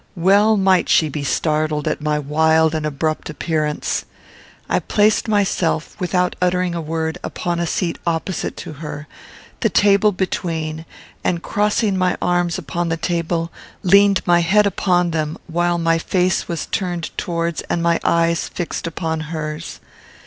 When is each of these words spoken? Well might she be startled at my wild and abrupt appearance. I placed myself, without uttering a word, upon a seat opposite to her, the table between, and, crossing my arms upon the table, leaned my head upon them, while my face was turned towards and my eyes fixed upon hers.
Well 0.15 0.57
might 0.57 0.89
she 0.89 1.09
be 1.09 1.23
startled 1.23 1.87
at 1.87 2.01
my 2.01 2.17
wild 2.17 2.73
and 2.73 2.87
abrupt 2.87 3.29
appearance. 3.29 4.03
I 4.67 4.79
placed 4.79 5.27
myself, 5.27 5.95
without 5.99 6.35
uttering 6.41 6.73
a 6.73 6.81
word, 6.81 7.19
upon 7.23 7.59
a 7.59 7.67
seat 7.67 7.99
opposite 8.07 8.57
to 8.57 8.73
her, 8.81 9.05
the 9.59 9.69
table 9.69 10.11
between, 10.11 10.85
and, 11.23 11.43
crossing 11.43 11.97
my 11.99 12.17
arms 12.19 12.57
upon 12.57 12.89
the 12.89 12.97
table, 12.97 13.51
leaned 13.83 14.23
my 14.25 14.39
head 14.39 14.65
upon 14.65 15.11
them, 15.11 15.37
while 15.45 15.77
my 15.77 15.99
face 15.99 16.47
was 16.47 16.65
turned 16.65 17.15
towards 17.15 17.61
and 17.69 17.83
my 17.83 17.99
eyes 18.03 18.49
fixed 18.49 18.87
upon 18.87 19.19
hers. 19.29 19.79